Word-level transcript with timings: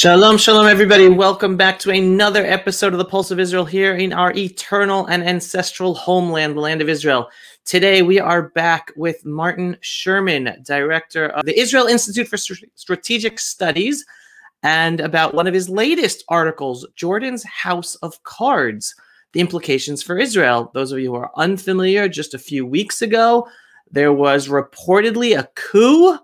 Shalom, 0.00 0.38
shalom, 0.38 0.66
everybody. 0.66 1.10
Welcome 1.10 1.58
back 1.58 1.78
to 1.80 1.90
another 1.90 2.46
episode 2.46 2.94
of 2.94 2.98
the 2.98 3.04
Pulse 3.04 3.30
of 3.30 3.38
Israel 3.38 3.66
here 3.66 3.94
in 3.94 4.14
our 4.14 4.32
eternal 4.32 5.04
and 5.04 5.22
ancestral 5.22 5.92
homeland, 5.92 6.56
the 6.56 6.60
land 6.62 6.80
of 6.80 6.88
Israel. 6.88 7.28
Today, 7.66 8.00
we 8.00 8.18
are 8.18 8.48
back 8.48 8.92
with 8.96 9.26
Martin 9.26 9.76
Sherman, 9.82 10.62
director 10.64 11.26
of 11.26 11.44
the 11.44 11.60
Israel 11.60 11.86
Institute 11.86 12.28
for 12.28 12.38
Strategic 12.38 13.38
Studies, 13.38 14.06
and 14.62 15.00
about 15.00 15.34
one 15.34 15.46
of 15.46 15.52
his 15.52 15.68
latest 15.68 16.24
articles, 16.30 16.88
Jordan's 16.96 17.44
House 17.44 17.94
of 17.96 18.22
Cards 18.22 18.94
The 19.32 19.40
Implications 19.40 20.02
for 20.02 20.16
Israel. 20.18 20.70
Those 20.72 20.92
of 20.92 20.98
you 20.98 21.10
who 21.10 21.16
are 21.16 21.30
unfamiliar, 21.36 22.08
just 22.08 22.32
a 22.32 22.38
few 22.38 22.64
weeks 22.64 23.02
ago, 23.02 23.46
there 23.90 24.14
was 24.14 24.48
reportedly 24.48 25.38
a 25.38 25.50
coup 25.56 26.18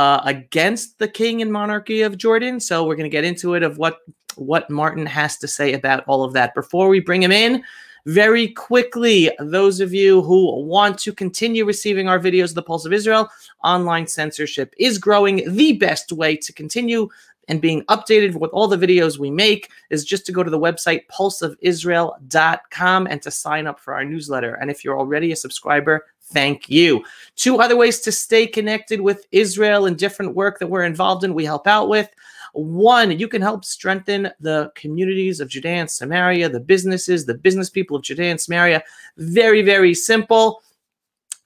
uh, 0.00 0.22
against 0.24 0.98
the 0.98 1.06
king 1.06 1.42
and 1.42 1.52
monarchy 1.52 2.00
of 2.00 2.16
Jordan. 2.16 2.58
So 2.58 2.86
we're 2.86 2.96
going 2.96 3.10
to 3.10 3.10
get 3.10 3.22
into 3.24 3.52
it 3.52 3.62
of 3.62 3.76
what 3.76 3.98
what 4.36 4.70
Martin 4.70 5.04
has 5.04 5.36
to 5.36 5.46
say 5.46 5.74
about 5.74 6.04
all 6.06 6.24
of 6.24 6.32
that. 6.32 6.54
Before 6.54 6.88
we 6.88 7.00
bring 7.00 7.22
him 7.22 7.32
in, 7.32 7.62
very 8.06 8.48
quickly, 8.48 9.30
those 9.40 9.78
of 9.78 9.92
you 9.92 10.22
who 10.22 10.64
want 10.64 10.96
to 11.00 11.12
continue 11.12 11.66
receiving 11.66 12.08
our 12.08 12.18
videos, 12.18 12.54
The 12.54 12.62
Pulse 12.62 12.86
of 12.86 12.94
Israel, 12.94 13.28
online 13.62 14.06
censorship 14.06 14.72
is 14.78 14.96
growing. 14.96 15.52
The 15.54 15.74
best 15.74 16.12
way 16.12 16.34
to 16.34 16.50
continue 16.50 17.10
and 17.48 17.60
being 17.60 17.82
updated 17.86 18.36
with 18.36 18.50
all 18.52 18.68
the 18.68 18.78
videos 18.78 19.18
we 19.18 19.30
make 19.30 19.70
is 19.90 20.06
just 20.06 20.24
to 20.24 20.32
go 20.32 20.42
to 20.42 20.50
the 20.50 20.58
website 20.58 21.02
pulseofisrael.com 21.08 23.06
and 23.06 23.20
to 23.20 23.30
sign 23.30 23.66
up 23.66 23.78
for 23.78 23.92
our 23.92 24.04
newsletter. 24.06 24.54
And 24.54 24.70
if 24.70 24.82
you're 24.82 24.98
already 24.98 25.32
a 25.32 25.36
subscriber, 25.36 26.06
thank 26.32 26.68
you. 26.68 27.04
Two 27.36 27.60
other 27.60 27.76
ways 27.76 28.00
to 28.00 28.12
stay 28.12 28.46
connected 28.46 29.00
with 29.00 29.26
Israel 29.32 29.86
and 29.86 29.96
different 29.96 30.34
work 30.34 30.58
that 30.58 30.66
we're 30.66 30.84
involved 30.84 31.24
in, 31.24 31.34
we 31.34 31.44
help 31.44 31.66
out 31.66 31.88
with. 31.88 32.08
One, 32.52 33.16
you 33.18 33.28
can 33.28 33.42
help 33.42 33.64
strengthen 33.64 34.30
the 34.40 34.72
communities 34.74 35.40
of 35.40 35.48
Judea 35.48 35.72
and 35.72 35.90
Samaria, 35.90 36.48
the 36.48 36.60
businesses, 36.60 37.24
the 37.24 37.34
business 37.34 37.70
people 37.70 37.96
of 37.96 38.02
Judea 38.02 38.30
and 38.32 38.40
Samaria. 38.40 38.82
Very, 39.16 39.62
very 39.62 39.94
simple. 39.94 40.62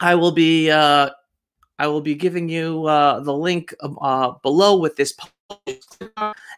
I 0.01 0.15
will 0.15 0.33
be 0.33 0.71
uh, 0.71 1.11
I 1.79 1.87
will 1.89 2.01
be 2.01 2.15
giving 2.15 2.49
you 2.49 2.87
uh, 2.87 3.21
the 3.21 3.35
link 3.35 3.75
uh, 3.81 4.33
below 4.43 4.79
with 4.79 4.97
this 4.97 5.13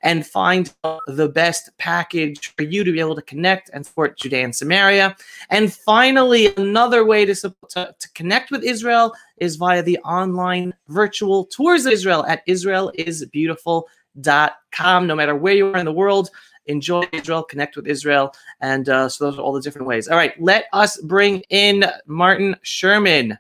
and 0.03 0.27
find 0.27 0.73
the 1.07 1.29
best 1.29 1.71
package 1.79 2.55
for 2.55 2.63
you 2.63 2.85
to 2.85 2.93
be 2.93 3.01
able 3.01 3.17
to 3.17 3.23
connect 3.23 3.71
and 3.73 3.85
support 3.85 4.19
Judea 4.19 4.45
and 4.45 4.55
Samaria. 4.55 5.17
And 5.51 5.73
finally, 5.73 6.55
another 6.57 7.05
way 7.05 7.25
to, 7.25 7.35
to, 7.35 7.95
to 7.99 8.13
connect 8.15 8.51
with 8.51 8.63
Israel 8.63 9.15
is 9.39 9.57
via 9.57 9.83
the 9.83 9.99
online 9.99 10.75
virtual 10.89 11.47
tours 11.47 11.87
of 11.87 11.93
Israel 11.93 12.25
at 12.27 12.47
israelisbeautiful.com. 12.47 15.07
No 15.07 15.15
matter 15.15 15.35
where 15.35 15.55
you 15.55 15.67
are 15.69 15.79
in 15.79 15.85
the 15.85 15.93
world, 15.93 16.31
enjoy 16.67 17.07
Israel, 17.13 17.43
connect 17.43 17.77
with 17.77 17.87
Israel. 17.87 18.35
And 18.61 18.89
uh, 18.89 19.09
so 19.09 19.25
those 19.25 19.39
are 19.39 19.43
all 19.43 19.53
the 19.53 19.61
different 19.61 19.87
ways. 19.87 20.09
All 20.09 20.17
right, 20.17 20.41
let 20.41 20.67
us 20.73 20.99
bring 20.99 21.43
in 21.51 21.85
Martin 22.07 22.57
Sherman. 22.63 23.39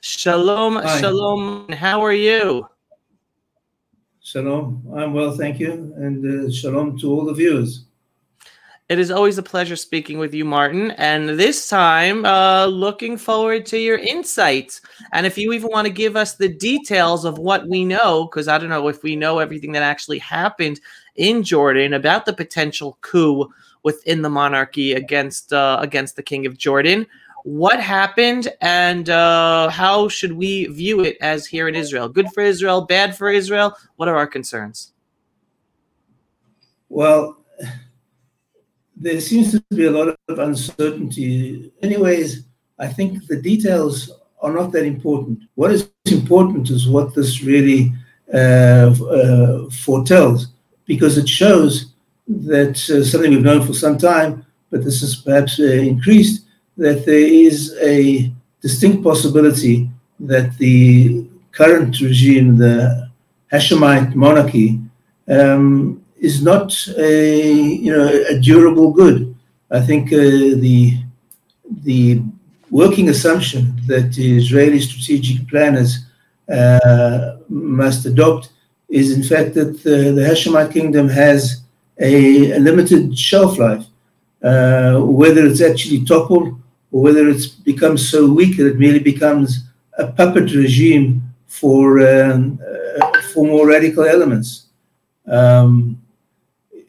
Shalom, 0.00 0.76
Hi. 0.76 1.00
shalom. 1.00 1.68
How 1.70 2.04
are 2.04 2.12
you? 2.12 2.68
Shalom. 4.24 4.82
I'm 4.96 5.12
well, 5.12 5.32
thank 5.32 5.60
you. 5.60 5.92
And 5.98 6.48
uh, 6.48 6.50
shalom 6.50 6.98
to 7.00 7.12
all 7.12 7.26
the 7.26 7.34
viewers. 7.34 7.84
It 8.88 8.98
is 8.98 9.10
always 9.10 9.36
a 9.36 9.42
pleasure 9.42 9.76
speaking 9.76 10.16
with 10.16 10.32
you, 10.32 10.46
Martin. 10.46 10.92
And 10.92 11.28
this 11.28 11.68
time, 11.68 12.24
uh, 12.24 12.64
looking 12.64 13.18
forward 13.18 13.66
to 13.66 13.78
your 13.78 13.98
insights. 13.98 14.80
And 15.12 15.26
if 15.26 15.36
you 15.36 15.52
even 15.52 15.70
want 15.70 15.86
to 15.86 15.92
give 15.92 16.16
us 16.16 16.36
the 16.36 16.48
details 16.48 17.26
of 17.26 17.36
what 17.36 17.68
we 17.68 17.84
know, 17.84 18.24
because 18.24 18.48
I 18.48 18.56
don't 18.56 18.70
know 18.70 18.88
if 18.88 19.02
we 19.02 19.14
know 19.14 19.40
everything 19.40 19.72
that 19.72 19.82
actually 19.82 20.20
happened 20.20 20.80
in 21.16 21.42
Jordan 21.42 21.92
about 21.92 22.24
the 22.24 22.32
potential 22.32 22.96
coup 23.02 23.52
within 23.82 24.22
the 24.22 24.30
monarchy 24.30 24.94
against 24.94 25.52
uh, 25.52 25.76
against 25.80 26.16
the 26.16 26.22
king 26.22 26.46
of 26.46 26.56
Jordan 26.56 27.06
what 27.44 27.78
happened 27.78 28.48
and 28.62 29.10
uh, 29.10 29.68
how 29.68 30.08
should 30.08 30.32
we 30.32 30.64
view 30.66 31.00
it 31.00 31.16
as 31.20 31.46
here 31.46 31.68
in 31.68 31.74
Israel? 31.74 32.08
Good 32.08 32.28
for 32.32 32.40
Israel, 32.40 32.80
bad 32.80 33.16
for 33.16 33.28
Israel? 33.28 33.76
What 33.96 34.08
are 34.08 34.16
our 34.16 34.26
concerns? 34.26 34.92
Well, 36.88 37.36
there 38.96 39.20
seems 39.20 39.52
to 39.52 39.62
be 39.70 39.84
a 39.84 39.90
lot 39.90 40.16
of 40.28 40.38
uncertainty. 40.38 41.70
Anyways, 41.82 42.44
I 42.78 42.88
think 42.88 43.26
the 43.26 43.40
details 43.40 44.10
are 44.40 44.52
not 44.52 44.72
that 44.72 44.86
important. 44.86 45.40
What 45.54 45.70
is 45.70 45.90
important 46.06 46.70
is 46.70 46.88
what 46.88 47.14
this 47.14 47.42
really 47.42 47.92
uh, 48.32 48.94
uh, 48.98 49.68
foretells, 49.70 50.48
because 50.86 51.18
it 51.18 51.28
shows 51.28 51.92
that 52.26 52.76
uh, 52.88 53.04
something 53.04 53.30
we've 53.30 53.42
known 53.42 53.66
for 53.66 53.74
some 53.74 53.98
time, 53.98 54.46
but 54.70 54.82
this 54.82 55.02
has 55.02 55.16
perhaps 55.16 55.60
uh, 55.60 55.64
increased 55.64 56.43
that 56.76 57.04
there 57.06 57.26
is 57.46 57.76
a 57.80 58.30
distinct 58.60 59.02
possibility 59.02 59.88
that 60.20 60.56
the 60.58 61.26
current 61.52 62.00
regime, 62.00 62.56
the 62.56 63.10
Hashemite 63.52 64.14
monarchy, 64.14 64.80
um, 65.28 66.02
is 66.18 66.42
not 66.42 66.72
a 66.98 67.52
you 67.52 67.92
know 67.92 68.08
a 68.28 68.40
durable 68.40 68.90
good. 68.92 69.34
I 69.70 69.80
think 69.80 70.12
uh, 70.12 70.16
the 70.16 70.98
the 71.82 72.22
working 72.70 73.08
assumption 73.08 73.80
that 73.86 74.12
the 74.14 74.38
Israeli 74.38 74.80
strategic 74.80 75.46
planners 75.48 76.06
uh, 76.50 77.36
must 77.48 78.04
adopt 78.06 78.50
is 78.88 79.12
in 79.16 79.22
fact 79.22 79.54
that 79.54 79.82
the, 79.82 80.12
the 80.16 80.22
Hashemite 80.22 80.72
kingdom 80.72 81.08
has 81.08 81.62
a, 81.98 82.52
a 82.52 82.58
limited 82.58 83.16
shelf 83.18 83.58
life. 83.58 83.84
Uh, 84.42 84.98
whether 85.00 85.46
it's 85.46 85.62
actually 85.62 86.04
toppled 86.04 86.54
or 86.94 87.02
whether 87.02 87.28
it's 87.28 87.48
become 87.48 87.98
so 87.98 88.20
weak 88.30 88.56
that 88.56 88.68
it 88.68 88.78
merely 88.78 89.00
becomes 89.00 89.64
a 89.98 90.06
puppet 90.06 90.54
regime 90.54 91.20
for 91.48 91.82
um, 92.08 92.60
uh, 92.62 93.20
for 93.32 93.44
more 93.44 93.66
radical 93.66 94.04
elements. 94.04 94.66
Um, 95.26 96.00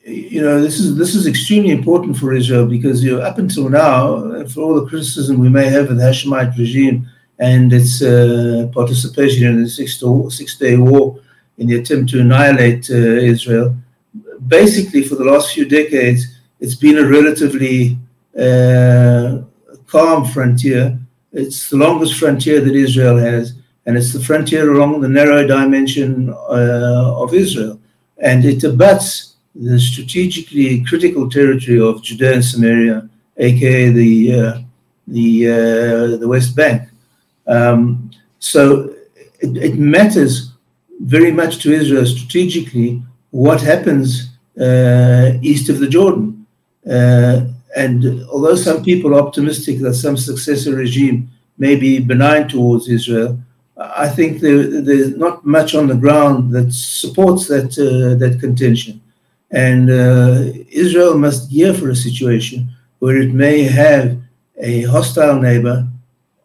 you 0.03 0.41
know, 0.43 0.61
this 0.61 0.79
is 0.79 0.95
this 0.95 1.15
is 1.15 1.25
extremely 1.25 1.71
important 1.71 2.15
for 2.17 2.35
Israel 2.35 2.67
because 2.67 3.03
you 3.03 3.15
know, 3.15 3.21
up 3.29 3.39
until 3.39 3.67
now, 3.67 4.45
for 4.45 4.61
all 4.61 4.75
the 4.79 4.85
criticism 4.85 5.39
we 5.39 5.49
may 5.49 5.67
have 5.75 5.89
of 5.89 5.97
the 5.97 6.03
Hashemite 6.03 6.55
regime 6.55 7.09
and 7.39 7.73
its 7.73 8.03
uh, 8.03 8.69
participation 8.71 9.47
in 9.47 9.63
the 9.63 9.69
Six, 9.69 10.03
Six 10.29 10.57
Day 10.59 10.77
War 10.77 11.19
in 11.57 11.65
the 11.65 11.77
attempt 11.79 12.11
to 12.11 12.21
annihilate 12.21 12.91
uh, 12.91 12.93
Israel, 13.33 13.75
basically 14.47 15.01
for 15.03 15.15
the 15.15 15.23
last 15.23 15.55
few 15.55 15.65
decades, 15.67 16.21
it's 16.59 16.75
been 16.75 16.99
a 16.99 17.07
relatively 17.17 17.97
uh, 18.37 19.39
calm 19.87 20.25
frontier. 20.25 20.97
It's 21.31 21.69
the 21.69 21.77
longest 21.77 22.15
frontier 22.15 22.61
that 22.61 22.75
Israel 22.75 23.17
has, 23.17 23.53
and 23.85 23.97
it's 23.97 24.13
the 24.13 24.19
frontier 24.19 24.71
along 24.73 25.01
the 25.01 25.09
narrow 25.09 25.45
dimension 25.45 26.29
uh, 26.29 27.13
of 27.23 27.33
Israel. 27.33 27.79
And 28.17 28.45
it 28.45 28.63
abuts 28.63 29.35
the 29.53 29.79
strategically 29.79 30.83
critical 30.83 31.29
territory 31.29 31.79
of 31.79 32.01
Judea 32.01 32.33
and 32.33 32.45
Samaria, 32.45 33.09
aka 33.37 33.89
the 33.89 34.33
uh, 34.33 34.59
the 35.07 35.47
uh, 35.47 36.17
the 36.17 36.27
West 36.27 36.55
Bank. 36.55 36.89
Um, 37.47 38.11
so 38.39 38.93
it, 39.39 39.57
it, 39.57 39.75
matters 39.75 40.51
very 40.99 41.31
much 41.31 41.59
to 41.59 41.71
Israel 41.71 42.05
strategically 42.05 43.03
what 43.31 43.61
happens 43.61 44.31
uh, 44.59 45.33
east 45.41 45.69
of 45.69 45.79
the 45.79 45.87
Jordan. 45.87 46.45
Uh, 46.89 47.47
and 47.75 48.23
although 48.29 48.55
some 48.55 48.83
people 48.83 49.13
are 49.13 49.27
optimistic 49.27 49.79
that 49.79 49.95
some 49.95 50.15
successor 50.15 50.75
regime 50.75 51.29
may 51.57 51.75
be 51.75 51.99
benign 51.99 52.47
towards 52.47 52.87
Israel, 52.87 53.39
I 53.77 54.07
think 54.07 54.39
there, 54.39 54.81
there's 54.81 55.17
not 55.17 55.45
much 55.45 55.75
on 55.75 55.87
the 55.87 55.95
ground 55.95 56.51
that 56.53 56.71
supports 56.71 57.47
that 57.47 57.77
uh, 57.77 58.15
that 58.17 58.39
contention. 58.39 59.01
And 59.51 59.89
uh, 59.89 60.45
Israel 60.69 61.17
must 61.17 61.51
gear 61.51 61.73
for 61.73 61.89
a 61.89 61.95
situation 61.95 62.69
where 62.99 63.17
it 63.17 63.33
may 63.33 63.63
have 63.63 64.17
a 64.57 64.83
hostile 64.83 65.39
neighbor 65.39 65.87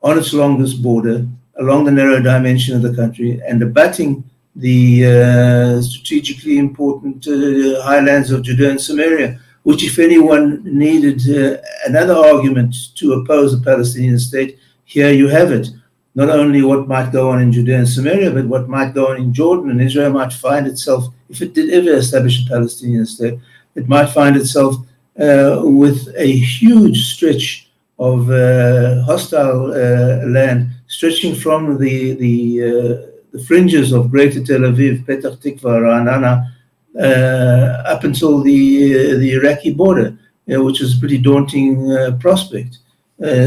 on 0.03 0.19
its 0.19 0.33
longest 0.33 0.83
border 0.83 1.27
along 1.59 1.85
the 1.85 1.93
narrow 1.93 2.21
dimension 2.21 2.75
of 2.75 2.83
the 2.83 2.95
country 2.95 3.41
and 3.47 3.63
abutting 3.63 4.25
the 4.57 5.07
uh, 5.07 5.83
strategically 5.83 6.59
important 6.59 7.27
uh, 7.29 7.83
highlands 7.83 8.33
of 8.33 8.43
Judea 8.43 8.71
and 8.71 8.81
Samaria 8.81 9.41
which, 9.63 9.85
if 9.85 9.99
anyone 9.99 10.63
needed 10.65 11.21
uh, 11.29 11.59
another 11.87 12.15
argument 12.15 12.75
to 12.97 13.15
oppose 13.15 13.53
a 13.53 13.61
Palestinian 13.61 14.19
state, 14.19 14.59
here 14.85 15.13
you 15.13 15.29
have 15.29 15.53
it. 15.53 15.69
Not 16.15 16.31
only 16.31 16.63
what 16.63 16.89
might 16.89 17.13
go 17.13 17.31
on 17.31 17.41
in 17.41 17.53
Judea 17.53 17.79
and 17.79 17.89
Samaria, 17.89 18.31
but 18.33 18.47
what 18.47 18.69
might 18.69 18.95
go 18.95 19.09
on 19.11 19.17
in 19.19 19.33
Jordan, 19.33 19.71
and 19.71 19.81
Israel 19.81 20.13
might 20.13 20.33
find 20.33 20.67
itself, 20.67 21.05
if 21.29 21.41
it 21.41 21.55
did 21.55 21.71
ever 21.71 21.97
establish 21.97 22.45
a 22.45 22.49
Palestinian 22.49 23.07
state, 23.07 23.39
it 23.75 23.89
might 23.89 24.11
find 24.11 24.37
itself 24.37 24.77
uh, 25.19 25.61
with 25.63 26.09
a 26.17 26.27
huge 26.27 26.99
stretch 27.15 27.71
of 27.99 28.31
uh, 28.31 29.03
hostile 29.03 29.73
uh, 29.73 30.27
land 30.27 30.71
stretching 30.89 31.35
from 31.35 31.79
the 31.79 32.15
the, 32.15 32.37
uh, 32.63 33.11
the 33.33 33.45
fringes 33.47 33.93
of 33.93 34.11
Greater 34.11 34.43
Tel 34.43 34.61
Aviv, 34.61 35.05
Petah 35.05 35.37
Tikva, 35.37 35.73
Ra'anana, 35.85 36.33
uh, 36.33 36.51
Uh, 36.99 37.83
up 37.87 38.03
until 38.03 38.41
the 38.41 39.13
uh, 39.13 39.19
the 39.19 39.33
Iraqi 39.35 39.73
border, 39.73 40.19
you 40.47 40.57
know, 40.57 40.65
which 40.65 40.81
is 40.81 40.97
a 40.97 40.99
pretty 40.99 41.19
daunting 41.19 41.87
prospect. 42.19 42.79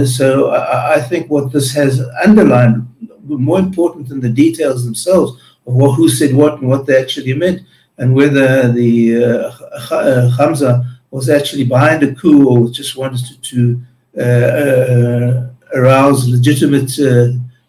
so 0.06 0.52
I, 0.52 0.96
I, 0.96 1.02
think 1.02 1.30
what 1.30 1.52
this 1.52 1.74
has 1.74 2.00
underlined, 2.24 2.88
more 3.26 3.60
important 3.60 4.08
than 4.08 4.22
the 4.22 4.30
details 4.30 4.86
themselves 4.86 5.42
of 5.68 5.74
what, 5.74 5.96
who 5.96 6.08
said 6.08 6.34
what 6.34 6.60
and 6.62 6.70
what 6.70 6.86
they 6.86 6.98
actually 6.98 7.34
meant, 7.34 7.64
and 7.98 8.16
whether 8.16 8.72
the 8.72 9.26
uh, 9.26 10.30
Hamza 10.38 10.86
was 11.12 11.28
actually 11.28 11.66
behind 11.66 12.02
a 12.02 12.16
coup 12.16 12.48
or 12.48 12.70
just 12.70 12.96
wanted 12.96 13.26
to, 13.26 13.36
to 13.52 14.22
uh, 14.24 15.50
arouse 15.76 16.30
legitimate 16.30 16.94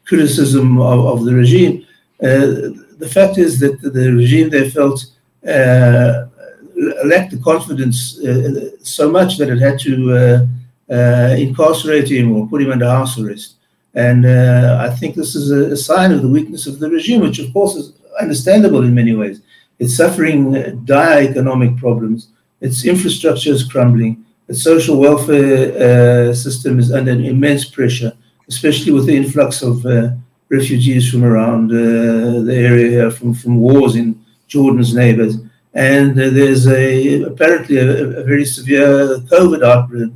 criticism 0.07 0.81
of, 0.81 1.05
of, 1.07 1.25
the 1.25 1.35
regime. 1.35 1.85
the 2.21 3.11
fact 3.13 3.39
is 3.39 3.59
that 3.59 3.81
the 3.83 4.13
regime 4.13 4.51
they 4.51 4.71
felt 4.71 5.05
uh, 5.05 5.14
lacked 5.45 7.31
the 7.31 7.41
confidence 7.43 8.19
uh, 8.21 8.71
so 8.83 9.11
much 9.11 9.39
that 9.39 9.51
it 9.51 9.61
had 9.61 9.79
to 9.81 10.47
uh, 10.91 11.37
incarcerate 11.39 12.11
him 12.11 12.33
or 12.35 12.49
put 12.49 12.63
him 12.63 12.73
under 12.73 12.89
house 12.89 13.19
arrest. 13.19 13.55
And 13.95 14.27
I 14.27 14.91
think 14.91 15.15
this 15.15 15.35
is 15.35 15.51
a, 15.53 15.73
a 15.73 15.77
sign 15.77 16.11
of 16.13 16.23
the 16.23 16.29
weakness 16.29 16.67
of 16.67 16.81
the 16.81 16.91
regime, 16.91 17.21
which 17.21 17.39
of 17.39 17.53
course 17.53 17.77
is 17.77 17.93
understandable 18.21 18.83
in 18.83 18.95
many 18.95 19.15
ways. 19.15 19.41
It's 19.79 19.97
suffering 19.97 20.85
dire 20.85 21.29
economic 21.29 21.77
problems. 21.77 22.29
Its 22.61 22.85
infrastructure 22.85 23.51
is 23.51 23.65
crumbling. 23.65 24.25
Its 24.49 24.63
social 24.63 24.99
welfare 24.99 26.31
uh, 26.31 26.35
system 26.35 26.79
is 26.79 26.93
under 26.93 27.13
immense 27.13 27.65
pressure, 27.65 28.13
especially 28.49 28.93
with 28.93 29.07
the 29.07 29.17
influx 29.17 29.63
of 29.63 29.85
uh, 29.87 30.11
refugees 30.49 31.11
from 31.11 31.25
around 31.25 31.71
uh, 31.71 32.41
the 32.43 32.55
area, 32.55 33.11
from, 33.11 33.35
from 33.35 33.61
wars 33.61 33.97
in 33.97 34.24
Jordan's 34.55 34.95
neighbors. 34.95 35.35
And 35.75 36.13
uh, 36.13 36.31
there's 36.31 36.65
a 36.69 37.23
apparently 37.23 37.77
a, 37.79 37.89
a, 38.21 38.25
very 38.31 38.45
severe 38.45 39.19
COVID 39.33 39.61
outbreak, 39.71 40.13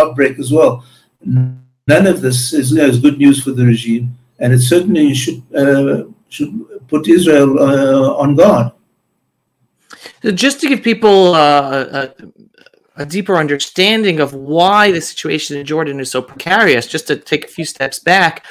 outbreak 0.00 0.38
as 0.38 0.50
well. 0.56 0.84
None 1.92 2.06
of 2.06 2.20
this 2.20 2.52
is, 2.52 2.70
you 2.70 2.78
know, 2.78 2.86
is 2.86 3.00
good 3.06 3.18
news 3.18 3.42
for 3.42 3.50
the 3.50 3.66
regime, 3.74 4.06
and 4.38 4.52
it 4.52 4.60
certainly 4.60 5.12
should 5.22 5.42
uh, 5.62 6.04
should 6.28 6.52
put 6.86 7.08
Israel 7.08 7.50
uh, 7.58 8.22
on 8.22 8.36
guard. 8.36 8.66
Just 10.44 10.60
to 10.60 10.68
give 10.68 10.82
people 10.82 11.34
uh, 11.34 11.84
a, 12.00 13.02
a 13.02 13.06
deeper 13.06 13.36
understanding 13.36 14.20
of 14.20 14.34
why 14.34 14.92
the 14.92 15.00
situation 15.00 15.56
in 15.58 15.66
Jordan 15.66 15.98
is 16.00 16.10
so 16.10 16.22
precarious, 16.22 16.86
just 16.86 17.06
to 17.08 17.16
take 17.16 17.44
a 17.44 17.48
few 17.56 17.64
steps 17.64 17.98
back, 17.98 18.44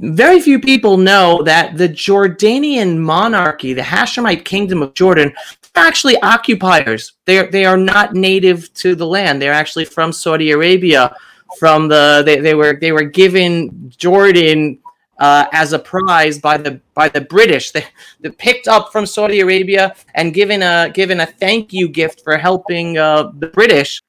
very 0.00 0.40
few 0.40 0.58
people 0.58 0.96
know 0.96 1.42
that 1.42 1.76
the 1.76 1.88
Jordanian 1.88 2.98
monarchy, 2.98 3.72
the 3.72 3.82
Hashemite 3.82 4.44
kingdom 4.44 4.82
of 4.82 4.94
Jordan, 4.94 5.32
are 5.76 5.86
actually 5.86 6.20
occupiers. 6.20 7.12
They 7.24 7.38
are, 7.38 7.50
they 7.50 7.64
are 7.64 7.76
not 7.76 8.14
native 8.14 8.72
to 8.74 8.94
the 8.94 9.06
land. 9.06 9.40
They're 9.40 9.52
actually 9.52 9.84
from 9.84 10.12
Saudi 10.12 10.50
Arabia. 10.50 11.14
From 11.58 11.88
the 11.88 12.22
they, 12.26 12.40
they 12.40 12.54
were 12.54 12.76
they 12.80 12.90
were 12.90 13.04
given 13.04 13.92
Jordan 13.96 14.78
uh, 15.18 15.46
as 15.52 15.72
a 15.72 15.78
prize 15.78 16.38
by 16.38 16.56
the 16.56 16.80
by 16.94 17.08
the 17.08 17.20
British. 17.20 17.70
They, 17.70 17.84
they 18.20 18.30
picked 18.30 18.66
up 18.66 18.90
from 18.90 19.06
Saudi 19.06 19.40
Arabia 19.40 19.94
and 20.14 20.34
given 20.34 20.62
a 20.62 20.90
given 20.92 21.20
a 21.20 21.26
thank 21.26 21.72
you 21.72 21.88
gift 21.88 22.22
for 22.24 22.36
helping 22.36 22.98
uh, 22.98 23.30
the 23.38 23.48
British. 23.48 24.02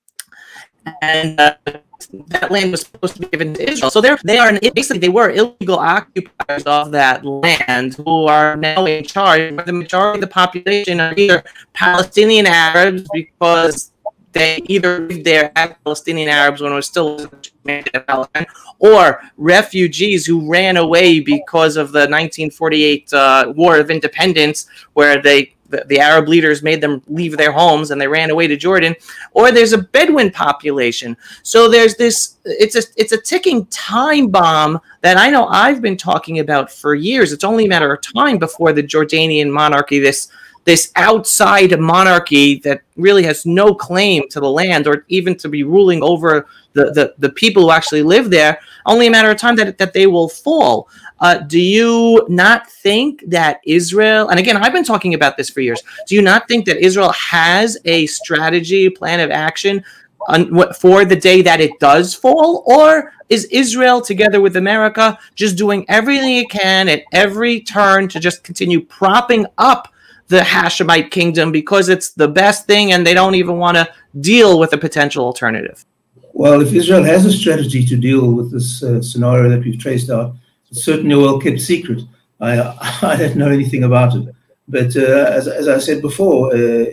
And 1.01 1.39
uh, 1.39 1.55
that 2.27 2.51
land 2.51 2.71
was 2.71 2.81
supposed 2.81 3.15
to 3.15 3.21
be 3.21 3.27
given 3.27 3.53
to 3.53 3.69
Israel. 3.69 3.89
So 3.89 4.01
they're 4.01 4.17
they 4.23 4.37
are 4.37 4.57
basically 4.73 4.99
they 4.99 5.09
were 5.09 5.29
illegal 5.31 5.77
occupiers 5.77 6.63
of 6.63 6.91
that 6.91 7.25
land 7.25 7.95
who 7.95 8.27
are 8.27 8.55
now 8.55 8.85
in 8.85 9.03
charge. 9.03 9.55
But 9.55 9.65
the 9.65 9.73
majority 9.73 10.17
of 10.17 10.21
the 10.21 10.27
population 10.27 10.99
are 10.99 11.13
either 11.17 11.43
Palestinian 11.73 12.47
Arabs 12.47 13.07
because 13.13 13.91
they 14.35 14.61
either 14.65 14.99
lived 14.99 15.23
there 15.23 15.51
as 15.55 15.73
Palestinian 15.83 16.27
Arabs 16.27 16.61
when 16.61 16.71
it 16.71 16.75
was 16.75 16.87
still 16.87 17.29
or 18.79 19.21
refugees 19.37 20.25
who 20.25 20.49
ran 20.49 20.77
away 20.77 21.19
because 21.21 21.77
of 21.77 21.91
the 21.93 21.99
1948 21.99 23.13
uh, 23.13 23.53
War 23.55 23.77
of 23.77 23.89
Independence, 23.89 24.67
where 24.93 25.21
they 25.21 25.54
the, 25.69 25.83
the, 25.87 25.99
Arab 25.99 26.27
leaders 26.27 26.61
made 26.61 26.81
them 26.81 27.01
leave 27.07 27.37
their 27.37 27.51
homes 27.51 27.91
and 27.91 27.99
they 27.99 28.07
ran 28.07 28.29
away 28.29 28.47
to 28.47 28.55
Jordan, 28.55 28.95
or 29.31 29.51
there's 29.51 29.73
a 29.73 29.77
Bedouin 29.77 30.31
population. 30.31 31.17
So 31.43 31.69
there's 31.69 31.95
this 31.95 32.37
it's 32.45 32.75
a 32.75 32.83
it's 32.95 33.11
a 33.11 33.21
ticking 33.21 33.65
time 33.67 34.27
bomb 34.27 34.79
that 35.01 35.17
I 35.17 35.29
know 35.29 35.47
I've 35.47 35.81
been 35.81 35.97
talking 35.97 36.39
about 36.39 36.71
for 36.71 36.95
years. 36.95 37.31
It's 37.31 37.43
only 37.43 37.65
a 37.65 37.69
matter 37.69 37.93
of 37.93 38.01
time 38.01 38.37
before 38.37 38.73
the 38.73 38.83
Jordanian 38.83 39.51
monarchy, 39.51 39.99
this 39.99 40.29
this 40.65 40.91
outside 40.95 41.79
monarchy 41.79 42.59
that 42.59 42.81
really 42.97 43.23
has 43.23 43.45
no 43.45 43.73
claim 43.73 44.27
to 44.29 44.39
the 44.39 44.49
land 44.49 44.87
or 44.87 45.05
even 45.07 45.35
to 45.37 45.47
be 45.47 45.63
ruling 45.63 46.01
over 46.01 46.47
the, 46.73 46.91
the, 46.91 47.13
the 47.19 47.29
people 47.29 47.63
who 47.63 47.71
actually 47.71 48.01
live 48.01 48.31
there, 48.31 48.59
only 48.85 49.07
a 49.07 49.11
matter 49.11 49.29
of 49.29 49.37
time 49.37 49.55
that, 49.55 49.77
that 49.77 49.93
they 49.93 50.07
will 50.07 50.29
fall. 50.29 50.89
Uh, 51.19 51.37
do 51.39 51.59
you 51.59 52.25
not 52.29 52.69
think 52.69 53.23
that 53.27 53.59
Israel, 53.65 54.29
and 54.29 54.39
again, 54.39 54.57
I've 54.57 54.73
been 54.73 54.83
talking 54.83 55.13
about 55.13 55.37
this 55.37 55.49
for 55.49 55.61
years, 55.61 55.81
do 56.07 56.15
you 56.15 56.21
not 56.21 56.47
think 56.47 56.65
that 56.65 56.77
Israel 56.77 57.11
has 57.11 57.77
a 57.85 58.05
strategy, 58.07 58.89
plan 58.89 59.19
of 59.19 59.31
action 59.31 59.83
on, 60.27 60.73
for 60.73 61.05
the 61.05 61.15
day 61.15 61.41
that 61.41 61.61
it 61.61 61.79
does 61.79 62.13
fall? 62.13 62.63
Or 62.65 63.13
is 63.29 63.45
Israel, 63.45 64.01
together 64.01 64.41
with 64.41 64.57
America, 64.57 65.17
just 65.35 65.57
doing 65.57 65.85
everything 65.87 66.37
it 66.37 66.49
can 66.49 66.89
at 66.89 67.03
every 67.11 67.61
turn 67.61 68.07
to 68.09 68.19
just 68.19 68.43
continue 68.43 68.81
propping 68.81 69.45
up 69.57 69.87
the 70.27 70.39
Hashemite 70.39 71.11
kingdom 71.11 71.51
because 71.51 71.89
it's 71.89 72.11
the 72.11 72.27
best 72.27 72.65
thing 72.65 72.91
and 72.91 73.05
they 73.05 73.13
don't 73.13 73.35
even 73.35 73.57
want 73.57 73.77
to 73.77 73.87
deal 74.19 74.59
with 74.59 74.73
a 74.73 74.77
potential 74.77 75.23
alternative? 75.23 75.85
Well, 76.37 76.59
if 76.59 76.73
Israel 76.73 77.05
has 77.05 77.25
a 77.25 77.31
strategy 77.31 77.85
to 77.85 77.95
deal 77.95 78.29
with 78.29 78.51
this 78.51 78.83
uh, 78.83 79.01
scenario 79.01 79.47
that 79.47 79.63
we've 79.63 79.79
traced 79.79 80.09
out, 80.09 80.35
it's 80.69 80.83
certainly 80.83 81.15
a 81.15 81.17
well 81.17 81.39
kept 81.39 81.61
secret. 81.61 82.01
I 82.41 82.51
I 83.01 83.15
don't 83.15 83.37
know 83.37 83.47
anything 83.47 83.85
about 83.85 84.15
it, 84.17 84.35
but 84.67 84.97
uh, 84.97 85.27
as 85.37 85.47
as 85.47 85.69
I 85.69 85.79
said 85.79 86.01
before, 86.01 86.53
uh, 86.53 86.87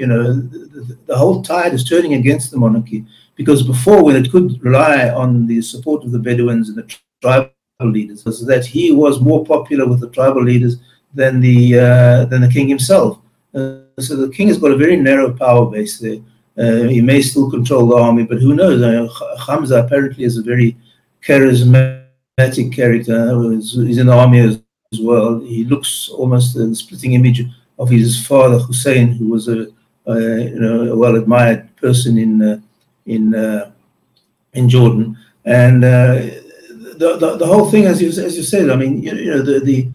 you 0.00 0.06
know, 0.06 0.34
the, 0.34 0.98
the, 1.06 1.16
whole 1.16 1.42
tide 1.42 1.72
is 1.72 1.88
turning 1.88 2.12
against 2.12 2.50
the 2.50 2.58
monarchy 2.58 3.06
because 3.34 3.62
before, 3.62 4.04
when 4.04 4.14
it 4.14 4.30
could 4.30 4.62
rely 4.62 5.08
on 5.08 5.46
the 5.46 5.62
support 5.62 6.04
of 6.04 6.12
the 6.12 6.18
Bedouins 6.18 6.68
and 6.68 6.76
the 6.76 6.94
tribal 7.22 7.50
leaders, 7.80 8.26
was 8.26 8.44
that 8.44 8.66
he 8.66 8.90
was 8.90 9.22
more 9.22 9.42
popular 9.42 9.86
with 9.86 10.00
the 10.00 10.10
tribal 10.10 10.44
leaders 10.44 10.76
than 11.14 11.40
the 11.40 11.78
uh, 11.78 12.24
than 12.26 12.42
the 12.42 12.52
king 12.56 12.68
himself. 12.68 13.18
Uh, 13.54 13.84
so 13.98 14.16
the 14.16 14.28
king 14.36 14.48
has 14.48 14.58
got 14.58 14.70
a 14.70 14.76
very 14.76 14.96
narrow 14.96 15.32
power 15.32 15.64
base 15.70 15.98
there. 15.98 16.20
Uh, 16.58 16.82
he 16.82 17.00
may 17.00 17.22
still 17.22 17.50
control 17.50 17.86
the 17.86 17.96
army, 17.96 18.24
but 18.24 18.38
who 18.38 18.54
knows? 18.54 19.10
Hamza 19.46 19.82
apparently 19.82 20.24
is 20.24 20.36
a 20.36 20.42
very 20.42 20.76
charismatic 21.24 22.74
character. 22.74 23.50
He's 23.52 23.98
in 23.98 24.06
the 24.06 24.12
army 24.12 24.40
as, 24.40 24.60
as 24.92 25.00
well. 25.00 25.40
He 25.40 25.64
looks 25.64 26.10
almost 26.10 26.56
a 26.56 26.74
splitting 26.74 27.14
image 27.14 27.42
of 27.78 27.88
his 27.88 28.26
father 28.26 28.58
Hussein, 28.58 29.08
who 29.12 29.28
was 29.28 29.48
a, 29.48 29.66
a 30.06 30.20
you 30.20 30.60
know 30.60 30.92
a 30.92 30.96
well 30.96 31.16
admired 31.16 31.74
person 31.76 32.18
in 32.18 32.42
uh, 32.42 32.60
in 33.06 33.34
uh, 33.34 33.70
in 34.52 34.68
Jordan. 34.68 35.16
And 35.44 35.82
uh, 35.82 36.14
the, 36.96 37.16
the, 37.18 37.36
the 37.38 37.46
whole 37.46 37.70
thing, 37.70 37.86
as 37.86 38.00
you 38.00 38.08
as 38.08 38.36
you 38.36 38.42
said, 38.42 38.70
I 38.70 38.76
mean, 38.76 39.02
you, 39.02 39.14
you 39.14 39.30
know, 39.30 39.42
the, 39.42 39.60
the 39.60 39.88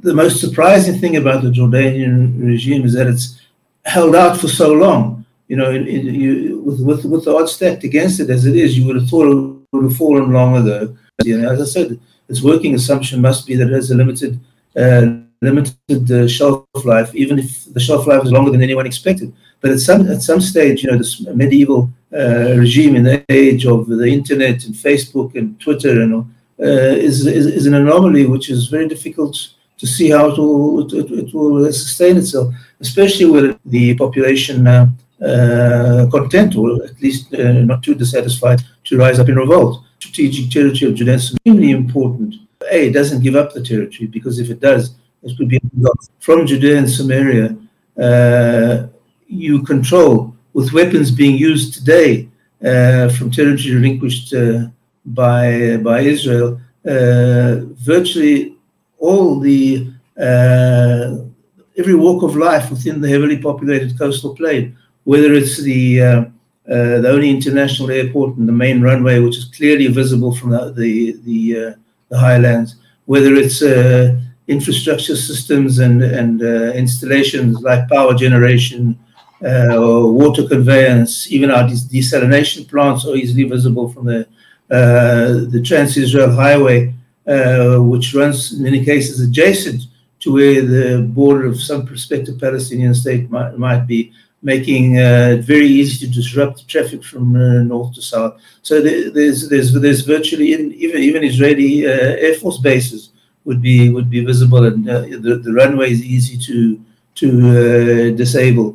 the 0.00 0.14
most 0.14 0.40
surprising 0.40 0.98
thing 0.98 1.16
about 1.16 1.42
the 1.42 1.50
Jordanian 1.50 2.40
regime 2.40 2.84
is 2.84 2.94
that 2.94 3.08
it's 3.08 3.40
held 3.84 4.14
out 4.14 4.38
for 4.38 4.48
so 4.48 4.72
long. 4.72 5.25
You 5.48 5.56
know, 5.56 5.70
in, 5.70 5.86
in, 5.86 6.14
you, 6.14 6.60
with, 6.60 6.80
with 6.80 7.04
with 7.04 7.24
the 7.24 7.34
odds 7.34 7.52
stacked 7.52 7.84
against 7.84 8.20
it 8.20 8.30
as 8.30 8.46
it 8.46 8.56
is, 8.56 8.76
you 8.76 8.86
would 8.86 8.96
have 8.96 9.08
thought 9.08 9.28
it 9.28 9.66
would 9.72 9.84
have 9.84 9.96
fallen 9.96 10.32
long 10.32 10.56
ago. 10.56 10.96
And 11.24 11.46
as 11.46 11.60
I 11.60 11.64
said, 11.64 12.00
its 12.28 12.42
working 12.42 12.74
assumption 12.74 13.20
must 13.20 13.46
be 13.46 13.54
that 13.56 13.68
it 13.68 13.72
has 13.72 13.90
a 13.90 13.94
limited 13.94 14.40
uh, 14.76 15.06
limited 15.40 16.10
uh, 16.10 16.26
shelf 16.26 16.66
life, 16.84 17.14
even 17.14 17.38
if 17.38 17.72
the 17.72 17.80
shelf 17.80 18.06
life 18.06 18.24
is 18.24 18.32
longer 18.32 18.50
than 18.50 18.62
anyone 18.62 18.86
expected. 18.86 19.32
But 19.60 19.70
at 19.70 19.80
some 19.80 20.08
at 20.08 20.22
some 20.22 20.40
stage, 20.40 20.82
you 20.82 20.90
know, 20.90 20.98
this 20.98 21.20
medieval 21.20 21.90
uh, 22.12 22.54
regime 22.56 22.96
in 22.96 23.04
the 23.04 23.24
age 23.28 23.66
of 23.66 23.86
the 23.86 24.06
internet 24.06 24.64
and 24.64 24.74
Facebook 24.74 25.34
and 25.34 25.58
Twitter 25.60 26.02
and 26.02 26.14
uh, 26.14 26.96
is, 27.08 27.26
is, 27.26 27.46
is 27.46 27.66
an 27.66 27.74
anomaly 27.74 28.26
which 28.26 28.48
is 28.48 28.68
very 28.68 28.88
difficult 28.88 29.34
to 29.78 29.86
see 29.86 30.10
how 30.10 30.30
it 30.30 30.38
will 30.38 30.80
it, 30.80 31.10
it 31.10 31.34
will 31.34 31.72
sustain 31.72 32.16
itself, 32.16 32.54
especially 32.80 33.26
with 33.26 33.58
the 33.66 33.94
population 33.96 34.66
uh, 34.66 34.72
uh, 34.82 34.86
content 35.18 36.56
or 36.56 36.84
at 36.84 37.00
least 37.00 37.32
not 37.32 37.82
too 37.82 37.94
dissatisfied 37.94 38.60
to 38.84 38.98
rise 38.98 39.18
up 39.18 39.28
in 39.28 39.36
revolt 39.36 39.82
strategic 39.98 40.50
territory 40.50 40.90
of 40.90 40.96
Judea 40.96 41.14
is 41.14 41.32
extremely 41.32 41.70
important. 41.70 42.34
A, 42.70 42.88
it 42.88 42.92
doesn't 42.92 43.22
give 43.22 43.36
up 43.36 43.52
the 43.52 43.62
territory 43.62 44.06
because 44.06 44.38
if 44.38 44.50
it 44.50 44.60
does, 44.60 44.94
it 45.22 45.36
could 45.36 45.48
be 45.48 45.60
from 46.20 46.46
Judea 46.46 46.78
and 46.78 46.90
Samaria. 46.90 47.56
Uh, 48.00 48.88
you 49.26 49.62
control 49.62 50.34
with 50.52 50.72
weapons 50.72 51.10
being 51.10 51.36
used 51.36 51.74
today 51.74 52.28
uh, 52.64 53.08
from 53.10 53.30
territory 53.30 53.74
relinquished 53.74 54.34
uh, 54.34 54.66
by 55.04 55.76
by 55.78 56.00
Israel. 56.00 56.60
Uh, 56.84 57.66
virtually 57.92 58.56
all 58.98 59.40
the 59.40 59.90
uh, 60.18 61.16
every 61.76 61.94
walk 61.94 62.22
of 62.22 62.36
life 62.36 62.70
within 62.70 63.00
the 63.00 63.08
heavily 63.08 63.38
populated 63.38 63.98
coastal 63.98 64.34
plain, 64.34 64.76
whether 65.06 65.32
it's 65.34 65.56
the 65.62 66.02
uh, 66.02 66.20
uh, 66.68 66.98
the 67.00 67.08
only 67.08 67.30
international 67.30 67.90
airport 67.92 68.36
and 68.36 68.48
the 68.48 68.58
main 68.64 68.82
runway, 68.82 69.20
which 69.20 69.38
is 69.38 69.44
clearly 69.56 69.86
visible 69.86 70.34
from 70.34 70.50
the 70.50 70.72
the 70.72 71.16
the, 71.28 71.40
uh, 71.62 71.72
the 72.10 72.18
highlands, 72.18 72.76
whether 73.06 73.32
it's 73.36 73.62
uh, 73.62 74.18
infrastructure 74.48 75.16
systems 75.16 75.78
and 75.78 76.02
and 76.02 76.42
uh, 76.42 76.72
installations 76.82 77.60
like 77.62 77.88
power 77.88 78.14
generation, 78.14 78.98
uh, 79.44 79.76
or 79.76 80.12
water 80.12 80.44
conveyance, 80.48 81.30
even 81.30 81.52
our 81.52 81.68
des- 81.68 81.88
desalination 81.96 82.68
plants 82.68 83.06
are 83.06 83.14
easily 83.14 83.44
visible 83.44 83.88
from 83.88 84.06
the 84.06 84.26
the 84.68 85.62
Trans-Israel 85.64 86.32
Highway, 86.32 86.92
which 87.90 88.12
runs 88.12 88.54
in 88.54 88.64
many 88.64 88.84
cases 88.84 89.20
adjacent 89.20 89.82
to 90.18 90.32
where 90.32 90.62
the 90.62 91.02
border 91.02 91.46
of 91.46 91.60
some 91.60 91.86
prospective 91.86 92.40
Palestinian 92.40 92.94
state 92.94 93.30
might, 93.30 93.56
might 93.56 93.86
be, 93.86 94.12
making 94.52 94.84
uh, 94.98 95.36
it 95.36 95.42
very 95.54 95.70
easy 95.80 95.96
to 96.06 96.12
disrupt 96.18 96.56
traffic 96.68 97.02
from 97.10 97.26
uh, 97.34 97.62
north 97.72 97.90
to 97.96 98.02
south. 98.12 98.34
So 98.62 98.72
there's 98.80 99.48
there's 99.50 99.68
there's 99.84 100.02
virtually 100.14 100.48
even 100.54 100.72
even 101.08 101.24
Israeli 101.32 101.72
uh, 101.86 102.26
air 102.26 102.34
force 102.40 102.58
bases 102.70 103.02
would 103.46 103.60
be 103.68 103.76
would 103.94 104.08
be 104.16 104.20
visible, 104.32 104.62
and 104.70 104.80
uh, 104.88 105.00
the 105.24 105.32
the 105.46 105.52
runway 105.60 105.88
is 105.96 106.02
easy 106.16 106.36
to 106.48 106.56
to 107.20 107.28
uh, 107.54 108.16
disable. 108.22 108.70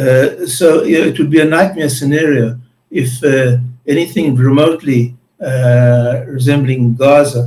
Uh, 0.00 0.46
so 0.58 0.66
you 0.90 0.96
know, 0.98 1.06
it 1.10 1.16
would 1.18 1.32
be 1.36 1.40
a 1.46 1.50
nightmare 1.56 1.92
scenario 1.98 2.46
if 2.90 3.10
anything 3.94 4.26
remotely 4.48 5.02
resembling 6.36 6.82
Gaza 7.02 7.44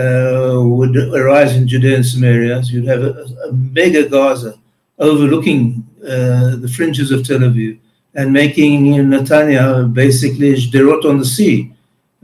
uh, 0.00 0.56
would 0.78 0.96
arise 1.20 1.52
in 1.58 1.68
Judea 1.68 1.96
and 1.96 2.06
Samaria. 2.06 2.62
So 2.62 2.70
you'd 2.72 2.92
have 2.94 3.02
a, 3.02 3.12
a 3.46 3.52
mega 3.52 4.02
Gaza 4.08 4.54
overlooking 4.98 5.86
uh, 6.02 6.56
the 6.56 6.70
fringes 6.74 7.10
of 7.10 7.26
Tel 7.26 7.40
Aviv 7.40 7.78
and 8.14 8.32
making 8.32 8.86
Netanya 8.86 9.92
basically 9.92 10.54
Sderot 10.54 11.04
on 11.04 11.18
the 11.18 11.24
sea. 11.24 11.72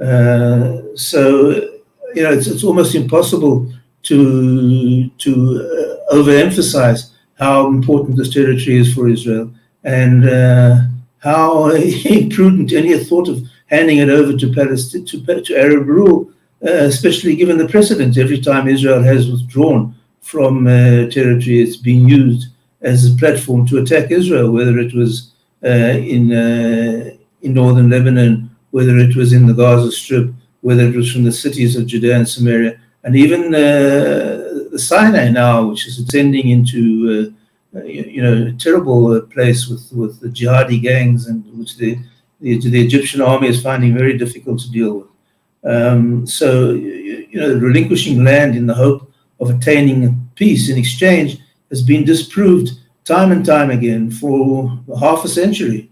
Uh, 0.01 0.83
so, 0.95 1.51
you 2.15 2.23
know, 2.23 2.33
it's, 2.33 2.47
it's 2.47 2.65
almost 2.65 2.95
impossible 2.95 3.73
to, 4.03 5.09
to 5.09 5.33
uh, 6.11 6.15
overemphasize 6.15 7.11
how 7.39 7.69
important 7.69 8.17
this 8.17 8.33
territory 8.33 8.79
is 8.79 8.93
for 8.93 9.09
Israel 9.09 9.51
and 9.85 10.29
uh, 10.29 10.81
how 11.19 11.71
imprudent 11.71 12.73
any 12.73 12.99
thought 12.99 13.29
of 13.29 13.43
handing 13.67 13.99
it 13.99 14.09
over 14.09 14.37
to 14.37 14.53
Palestine, 14.53 15.05
to, 15.05 15.43
to 15.43 15.57
Arab 15.57 15.87
rule 15.87 16.31
uh, 16.61 16.71
especially 16.71 17.37
given 17.37 17.57
the 17.57 17.69
precedent. 17.69 18.19
Every 18.19 18.41
time 18.41 18.67
Israel 18.67 19.01
has 19.03 19.31
withdrawn 19.31 19.95
from 20.21 20.67
uh, 20.67 21.09
territory, 21.09 21.61
it's 21.63 21.77
been 21.77 22.09
used 22.09 22.49
as 22.83 23.11
a 23.11 23.17
platform 23.17 23.67
to 23.67 23.79
attack 23.79 24.11
Israel, 24.11 24.51
whether 24.51 24.79
it 24.79 24.95
was 24.95 25.33
uh, 25.65 25.99
in 26.15 26.33
in 27.43 27.55
northern 27.55 27.91
Lebanon, 27.91 28.51
whether 28.71 28.97
it 28.99 29.17
was 29.17 29.33
in 29.33 29.47
the 29.47 29.55
Gaza 29.55 29.93
Strip, 29.93 30.33
whether 30.61 30.85
it 30.85 30.95
was 30.95 31.11
from 31.13 31.25
the 31.25 31.33
cities 31.33 31.77
of 31.77 31.87
Judea 31.87 32.17
and 32.17 32.29
Samaria, 32.29 32.79
and 33.05 33.17
even 33.17 33.51
the 33.53 34.79
Sinai 34.79 35.31
now, 35.31 35.67
which 35.69 35.87
is 35.87 35.99
ascending 35.99 36.49
into 36.49 37.35
uh, 37.75 37.83
you 37.85 38.23
know, 38.23 38.47
a 38.47 38.53
terrible 38.53 39.13
uh, 39.13 39.21
place 39.21 39.69
with, 39.69 39.93
with 39.93 40.21
the 40.21 40.29
jihadi 40.29 40.81
gangs 40.81 41.27
and 41.27 41.45
which 41.59 41.77
the, 41.77 41.99
the, 42.41 42.59
the 42.59 42.83
Egyptian 42.83 43.21
army 43.21 43.49
is 43.49 43.63
finding 43.63 43.97
very 43.97 44.17
difficult 44.17 44.59
to 44.61 44.71
deal 44.71 44.95
with. 44.95 45.07
Um, 45.71 46.27
so, 46.27 46.71
you 46.71 47.29
know, 47.35 47.59
relinquishing 47.59 48.25
land 48.25 48.57
in 48.57 48.67
the 48.67 48.75
hope 48.75 49.13
of 49.39 49.51
attaining 49.51 50.31
peace 50.35 50.71
in 50.71 50.79
exchange 50.79 51.39
has 51.71 51.83
been 51.83 52.05
disproved 52.05 52.71
time 53.05 53.33
and 53.33 53.45
time 53.45 53.71
again 53.71 54.11
for 54.11 54.79
half 55.01 55.25
a 55.25 55.29
century. 55.29 55.91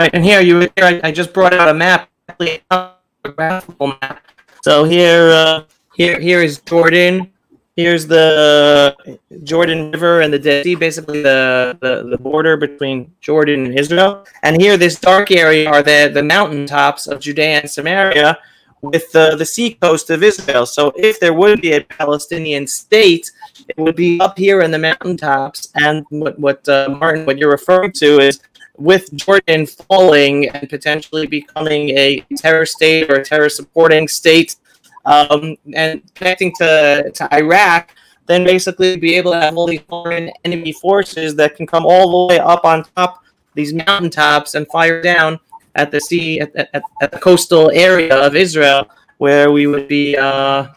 Right, 0.00 0.10
and 0.12 0.24
here 0.24 0.40
you 0.40 0.60
here 0.76 1.00
I, 1.02 1.12
just 1.12 1.32
brought 1.32 1.54
out 1.54 1.68
a 1.68 1.74
map, 1.74 2.10
a 2.40 2.92
graphical 3.22 3.88
map. 4.00 4.24
So 4.62 4.84
here, 4.84 5.30
uh, 5.30 5.64
here, 5.94 6.18
here 6.18 6.42
is 6.42 6.60
Jordan, 6.60 7.30
Here's 7.76 8.06
the 8.06 8.94
Jordan 9.42 9.90
River 9.90 10.20
and 10.20 10.32
the 10.32 10.38
Dead 10.38 10.62
Sea, 10.62 10.76
basically 10.76 11.22
the, 11.22 11.76
the, 11.80 12.08
the 12.08 12.18
border 12.18 12.56
between 12.56 13.12
Jordan 13.20 13.66
and 13.66 13.76
Israel. 13.76 14.24
And 14.44 14.60
here, 14.60 14.76
this 14.76 15.00
dark 15.00 15.32
area 15.32 15.68
are 15.68 15.82
the, 15.82 16.08
the 16.14 16.22
mountain 16.22 16.66
tops 16.66 17.08
of 17.08 17.18
Judea 17.18 17.62
and 17.62 17.70
Samaria 17.70 18.38
with 18.82 19.10
the, 19.10 19.34
the 19.34 19.44
sea 19.44 19.74
coast 19.74 20.08
of 20.10 20.22
Israel. 20.22 20.66
So 20.66 20.92
if 20.94 21.18
there 21.18 21.34
would 21.34 21.60
be 21.60 21.72
a 21.72 21.80
Palestinian 21.80 22.68
state, 22.68 23.32
it 23.68 23.76
would 23.78 23.96
be 23.96 24.20
up 24.20 24.38
here 24.38 24.60
in 24.62 24.70
the 24.70 24.78
mountaintops. 24.78 25.68
And 25.74 26.04
what, 26.10 26.38
what 26.38 26.68
uh, 26.68 26.96
Martin, 26.98 27.26
what 27.26 27.38
you're 27.38 27.50
referring 27.50 27.92
to 27.92 28.20
is 28.20 28.40
with 28.76 29.12
Jordan 29.14 29.66
falling 29.66 30.48
and 30.48 30.68
potentially 30.68 31.26
becoming 31.26 31.90
a 31.90 32.20
terror 32.36 32.66
state 32.66 33.10
or 33.10 33.16
a 33.16 33.24
terror 33.24 33.48
supporting 33.48 34.08
state 34.08 34.56
um, 35.04 35.56
and 35.74 36.02
connecting 36.14 36.52
to, 36.58 37.10
to 37.14 37.34
Iraq, 37.34 37.94
then 38.26 38.44
basically 38.44 38.96
be 38.96 39.14
able 39.14 39.32
to 39.32 39.40
have 39.40 39.56
all 39.56 39.66
these 39.66 39.82
foreign 39.82 40.30
enemy 40.44 40.72
forces 40.72 41.34
that 41.36 41.56
can 41.56 41.66
come 41.66 41.84
all 41.86 42.28
the 42.28 42.34
way 42.34 42.40
up 42.40 42.64
on 42.64 42.84
top 42.96 43.22
these 43.54 43.72
mountaintops 43.72 44.54
and 44.54 44.66
fire 44.68 45.00
down 45.00 45.38
at 45.76 45.90
the 45.90 46.00
sea 46.00 46.40
at, 46.40 46.54
at, 46.56 46.82
at 47.00 47.12
the 47.12 47.18
coastal 47.18 47.70
area 47.70 48.14
of 48.14 48.34
Israel, 48.34 48.88
where 49.18 49.52
we 49.52 49.66
would 49.66 49.88
be 49.88 50.14
a 50.14 50.24
uh, 50.24 50.72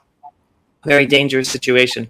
very 0.86 1.06
dangerous 1.06 1.50
situation. 1.50 2.10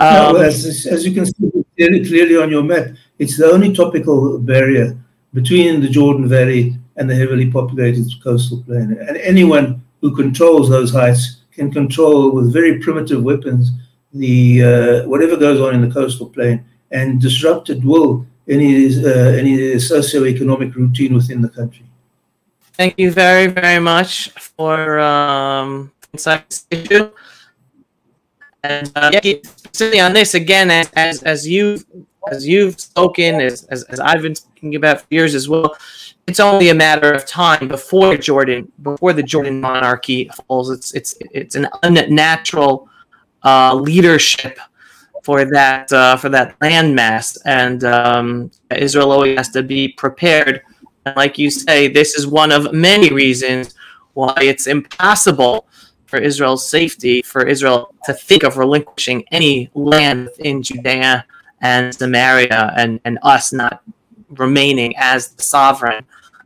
Um, 0.00 0.34
no, 0.34 0.40
as, 0.40 0.86
as 0.86 1.04
you 1.04 1.12
can 1.12 1.26
see 1.26 1.64
clearly, 1.76 2.06
clearly 2.06 2.36
on 2.36 2.50
your 2.50 2.62
map, 2.62 2.88
it's 3.18 3.36
the 3.36 3.46
only 3.46 3.72
topical 3.72 4.38
barrier 4.38 4.96
between 5.34 5.80
the 5.80 5.88
Jordan 5.88 6.28
Valley 6.28 6.76
and 6.96 7.08
the 7.08 7.14
heavily 7.14 7.50
populated 7.50 8.06
coastal 8.22 8.62
plain. 8.62 8.96
And 9.08 9.16
anyone 9.18 9.82
who 10.00 10.14
controls 10.14 10.68
those 10.68 10.92
heights 10.92 11.38
can 11.52 11.72
control 11.72 12.30
with 12.30 12.52
very 12.52 12.78
primitive 12.78 13.22
weapons 13.22 13.72
the 14.12 14.62
uh, 14.62 15.08
whatever 15.08 15.36
goes 15.36 15.60
on 15.60 15.74
in 15.74 15.86
the 15.86 15.92
coastal 15.92 16.28
plain 16.28 16.64
and 16.90 17.20
disrupt 17.20 17.70
at 17.70 17.82
will 17.84 18.26
any 18.48 18.86
uh, 19.04 19.08
any 19.08 19.78
socio-economic 19.78 20.74
routine 20.74 21.14
within 21.14 21.42
the 21.42 21.48
country. 21.48 21.84
Thank 22.72 22.98
you 22.98 23.10
very 23.10 23.48
very 23.48 23.80
much 23.80 24.30
for 24.30 24.98
um, 24.98 25.92
insights 26.12 26.66
issue. 26.70 27.10
And 28.68 28.92
uh, 28.94 29.10
yeah, 29.12 29.34
specifically 29.44 30.00
on 30.00 30.12
this 30.12 30.34
again, 30.34 30.70
as 30.70 30.90
as, 30.92 31.22
as 31.22 31.48
you 31.48 31.78
as 32.30 32.46
you've 32.46 32.78
spoken, 32.78 33.40
as, 33.40 33.64
as 33.64 33.84
as 33.84 33.98
I've 34.00 34.22
been 34.22 34.34
speaking 34.34 34.76
about 34.76 35.00
for 35.00 35.06
years 35.10 35.34
as 35.34 35.48
well 35.48 35.74
it's 36.28 36.40
only 36.40 36.68
a 36.68 36.74
matter 36.74 37.10
of 37.10 37.24
time 37.24 37.68
before 37.68 38.14
Jordan, 38.16 38.70
before 38.82 39.14
the 39.14 39.22
Jordan 39.22 39.60
monarchy 39.62 40.30
falls. 40.46 40.70
It's 40.70 40.94
it's 40.94 41.14
it's 41.32 41.54
an 41.54 41.66
unnatural 41.82 42.88
uh, 43.42 43.74
leadership 43.74 44.58
for 45.24 45.46
that 45.46 45.90
uh, 45.90 46.16
for 46.16 46.28
that 46.28 46.58
landmass, 46.60 47.38
and 47.46 47.82
um, 47.82 48.50
Israel 48.76 49.10
always 49.10 49.38
has 49.38 49.48
to 49.50 49.62
be 49.62 49.88
prepared. 49.88 50.60
And 51.06 51.16
like 51.16 51.38
you 51.38 51.50
say, 51.50 51.88
this 51.88 52.14
is 52.14 52.26
one 52.26 52.52
of 52.52 52.74
many 52.74 53.10
reasons 53.10 53.74
why 54.12 54.34
it's 54.36 54.66
impossible 54.66 55.66
for 56.08 56.18
Israel's 56.18 56.68
safety, 56.68 57.22
for 57.22 57.46
Israel 57.46 57.94
to 58.04 58.14
think 58.14 58.42
of 58.42 58.56
relinquishing 58.56 59.24
any 59.30 59.70
land 59.74 60.30
in 60.40 60.62
Judea 60.62 61.24
and 61.60 61.94
Samaria, 61.94 62.72
and 62.76 63.00
and 63.04 63.18
us 63.22 63.52
not 63.52 63.82
remaining 64.30 64.94
as 64.96 65.28
the 65.28 65.42
sovereign 65.42 66.04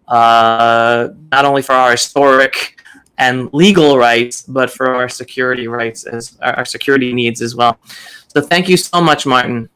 uh, 0.08 1.08
not 1.30 1.44
only 1.44 1.62
for 1.62 1.72
our 1.72 1.92
historic 1.92 2.80
and 3.18 3.48
legal 3.52 3.96
rights, 3.96 4.42
but 4.42 4.70
for 4.70 4.94
our 4.94 5.08
security 5.08 5.68
rights 5.68 6.04
as 6.04 6.36
our 6.42 6.64
security 6.64 7.12
needs 7.12 7.40
as 7.40 7.54
well. 7.54 7.78
So 8.28 8.40
thank 8.40 8.68
you 8.68 8.76
so 8.76 9.00
much, 9.00 9.26
Martin. 9.26 9.68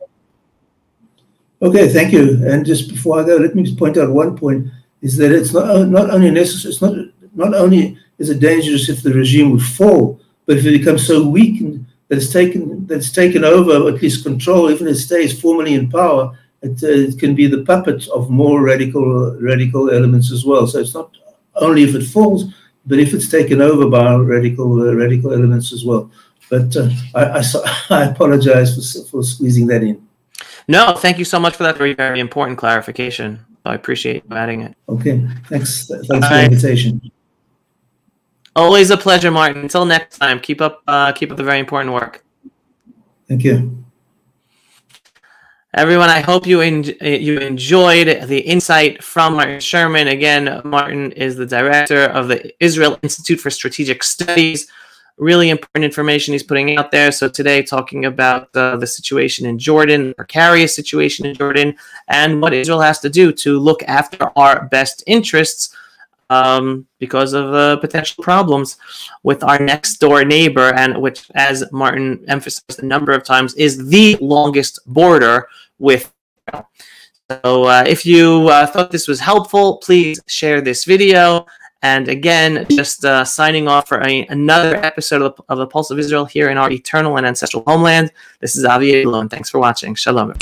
Okay, 1.63 1.89
thank 1.89 2.13
you. 2.13 2.43
And 2.47 2.67
just 2.67 2.89
before 2.89 3.21
I 3.21 3.25
go, 3.25 3.37
let 3.37 3.55
me 3.55 3.63
just 3.63 3.79
point 3.79 3.97
out 3.97 4.11
one 4.11 4.37
point: 4.37 4.69
is 5.01 5.17
that 5.17 5.33
it's 5.33 5.55
not 5.55 5.89
not 5.89 6.11
only 6.11 6.31
necessary, 6.31 6.73
it's 6.73 6.83
not 6.83 6.95
not 7.35 7.55
only 7.55 7.99
is 8.19 8.31
it 8.31 8.41
dangerous 8.41 8.89
if 8.89 9.03
the 9.03 9.13
regime 9.13 9.51
would 9.51 9.63
fall, 9.63 10.21
but 10.47 10.57
if 10.57 10.65
it 10.65 10.79
becomes 10.79 11.07
so 11.07 11.27
weak 11.29 11.61
that 12.09 12.19
it's 12.19 12.33
taken 12.33 12.87
that 12.87 12.99
it's 12.99 13.11
taken 13.11 13.45
over, 13.45 13.89
at 13.89 14.03
least 14.03 14.25
control, 14.25 14.71
even 14.71 14.87
if 14.87 14.95
it 14.95 15.01
stays 15.01 15.41
formally 15.41 15.75
in 15.75 15.91
power, 15.91 16.37
it, 16.63 16.83
uh, 16.83 16.87
it, 16.87 17.19
can 17.19 17.35
be 17.35 17.47
the 17.47 17.65
puppet 17.65 18.09
of 18.09 18.31
more 18.31 18.63
radical 18.63 19.37
radical 19.41 19.91
elements 19.91 20.33
as 20.33 20.45
well. 20.45 20.67
So 20.67 20.79
it's 20.79 20.95
not 20.95 21.17
only 21.57 21.83
if 21.83 21.95
it 21.95 22.05
falls, 22.05 22.45
but 22.87 22.99
if 22.99 23.13
it's 23.13 23.29
taken 23.29 23.61
over 23.61 23.89
by 23.89 24.15
radical 24.15 24.89
uh, 24.89 24.95
radical 24.95 25.33
elements 25.33 25.73
as 25.73 25.85
well. 25.85 26.11
But 26.49 26.77
uh, 26.77 26.91
I, 27.15 27.25
I, 27.25 27.43
I, 27.91 28.05
apologize 28.05 28.75
for, 28.75 29.09
for 29.09 29.23
squeezing 29.23 29.67
that 29.67 29.83
in. 29.83 30.07
No, 30.69 30.95
thank 30.97 31.19
you 31.19 31.25
so 31.25 31.39
much 31.39 31.57
for 31.57 31.65
that 31.65 31.77
very 31.77 31.95
very 31.95 32.21
important 32.21 32.59
clarification. 32.59 33.45
I 33.65 33.75
appreciate 33.75 34.23
you 34.31 34.37
adding 34.37 34.61
it. 34.61 34.77
Okay, 34.89 35.27
thanks. 35.49 35.89
Thanks 35.89 36.09
All 36.11 36.23
for 36.23 36.29
the 36.29 36.45
invitation. 36.45 37.11
Always 38.57 38.91
a 38.91 38.97
pleasure, 38.97 39.31
Martin. 39.31 39.61
Until 39.61 39.85
next 39.85 40.17
time, 40.17 40.41
keep 40.41 40.63
up 40.63 40.83
uh, 40.89 41.13
keep 41.13 41.31
up 41.31 41.37
the 41.37 41.45
very 41.45 41.59
important 41.59 41.93
work. 41.93 42.25
Thank 43.29 43.45
you. 43.45 43.85
Everyone, 45.75 46.09
I 46.09 46.21
hope 46.21 46.47
you 46.47 46.63
en- 46.63 46.85
you 47.03 47.37
enjoyed 47.37 48.27
the 48.27 48.39
insight 48.39 49.05
from 49.05 49.35
Martin 49.35 49.61
Sherman. 49.61 50.09
Again, 50.09 50.63
Martin 50.65 51.13
is 51.13 51.37
the 51.37 51.45
director 51.45 52.05
of 52.05 52.29
the 52.29 52.51
Israel 52.65 52.99
Institute 53.03 53.39
for 53.41 53.51
Strategic 53.51 54.03
Studies. 54.03 54.67
Really 55.19 55.51
important 55.51 55.85
information 55.85 56.33
he's 56.33 56.43
putting 56.43 56.79
out 56.79 56.91
there. 56.91 57.13
So 57.13 57.29
today, 57.29 57.63
talking 57.63 58.07
about 58.07 58.49
uh, 58.57 58.79
the 58.79 58.87
situation 58.87 59.45
in 59.45 59.59
Jordan, 59.59 60.09
the 60.09 60.15
precarious 60.15 60.75
situation 60.75 61.27
in 61.27 61.35
Jordan, 61.35 61.77
and 62.09 62.41
what 62.41 62.55
Israel 62.55 62.81
has 62.81 63.01
to 63.01 63.11
do 63.11 63.33
to 63.33 63.59
look 63.59 63.83
after 63.83 64.31
our 64.35 64.65
best 64.69 65.05
interests 65.07 65.77
um, 66.31 66.87
because 66.99 67.33
of 67.33 67.55
uh, 67.55 67.77
potential 67.77 68.23
problems 68.23 68.77
with 69.23 69.43
our 69.45 69.59
next 69.59 69.99
door 69.99 70.25
neighbor, 70.25 70.73
and 70.75 71.01
which, 71.01 71.31
as 71.35 71.65
Martin 71.73 72.25
emphasized 72.29 72.83
a 72.83 72.87
number 72.87 73.13
of 73.13 73.25
times, 73.25 73.55
is 73.55 73.89
the 73.89 74.17
longest 74.21 74.81
border 74.87 75.49
with. 75.79 76.13
So, 77.45 77.65
uh, 77.65 77.85
if 77.87 78.07
you 78.07 78.49
uh, 78.49 78.67
thought 78.67 78.93
this 78.93 79.09
was 79.09 79.19
helpful, 79.19 79.79
please 79.79 80.21
share 80.29 80.61
this 80.61 80.85
video. 80.85 81.47
And 81.83 82.09
again, 82.09 82.67
just 82.71 83.05
uh, 83.05 83.25
signing 83.25 83.69
off 83.69 83.89
for 83.89 84.01
a, 84.03 84.27
another 84.27 84.77
episode 84.77 85.23
of 85.23 85.37
the, 85.37 85.43
of 85.49 85.59
the, 85.59 85.67
Pulse 85.67 85.91
of 85.91 85.99
Israel 85.99 86.25
here 86.25 86.49
in 86.51 86.57
our 86.57 86.71
eternal 86.71 87.17
and 87.17 87.27
ancestral 87.27 87.63
homeland. 87.67 88.13
This 88.41 88.57
is 88.57 88.65
Avi 88.65 88.93
Abelow. 88.93 89.31
Thanks 89.31 89.51
for 89.51 89.59
watching. 89.59 89.95
Shalom. 89.95 90.35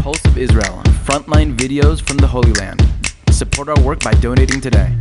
Pulse 0.00 0.24
of 0.24 0.36
Israel, 0.36 0.82
frontline 1.04 1.56
videos 1.56 2.02
from 2.02 2.16
the 2.18 2.26
Holy 2.26 2.52
Land. 2.54 3.01
Support 3.42 3.70
our 3.70 3.84
work 3.84 3.98
by 4.04 4.12
donating 4.12 4.60
today. 4.60 4.94